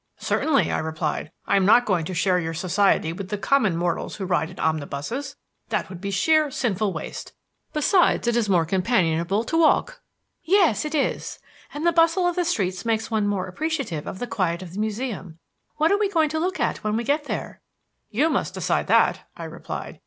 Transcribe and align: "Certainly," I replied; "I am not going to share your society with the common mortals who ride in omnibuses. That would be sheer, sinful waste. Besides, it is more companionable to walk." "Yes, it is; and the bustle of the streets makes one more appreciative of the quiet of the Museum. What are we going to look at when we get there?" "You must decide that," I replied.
"Certainly," 0.17 0.71
I 0.71 0.79
replied; 0.79 1.31
"I 1.45 1.55
am 1.57 1.63
not 1.67 1.85
going 1.85 2.05
to 2.05 2.15
share 2.15 2.39
your 2.39 2.55
society 2.55 3.13
with 3.13 3.29
the 3.29 3.37
common 3.37 3.77
mortals 3.77 4.15
who 4.15 4.25
ride 4.25 4.49
in 4.49 4.57
omnibuses. 4.57 5.35
That 5.69 5.89
would 5.89 6.01
be 6.01 6.09
sheer, 6.09 6.49
sinful 6.49 6.91
waste. 6.91 7.33
Besides, 7.71 8.27
it 8.27 8.35
is 8.35 8.49
more 8.49 8.65
companionable 8.65 9.43
to 9.43 9.59
walk." 9.59 10.01
"Yes, 10.41 10.85
it 10.85 10.95
is; 10.95 11.37
and 11.71 11.85
the 11.85 11.91
bustle 11.93 12.25
of 12.27 12.35
the 12.35 12.45
streets 12.45 12.83
makes 12.83 13.11
one 13.11 13.27
more 13.27 13.45
appreciative 13.45 14.07
of 14.07 14.17
the 14.17 14.25
quiet 14.25 14.63
of 14.63 14.73
the 14.73 14.79
Museum. 14.79 15.37
What 15.75 15.91
are 15.91 15.99
we 15.99 16.09
going 16.09 16.29
to 16.29 16.39
look 16.39 16.59
at 16.59 16.83
when 16.83 16.95
we 16.97 17.03
get 17.03 17.25
there?" 17.25 17.61
"You 18.09 18.27
must 18.29 18.55
decide 18.55 18.87
that," 18.87 19.27
I 19.37 19.43
replied. 19.43 19.99